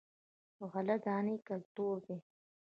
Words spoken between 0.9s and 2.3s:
دانه کلتور دی.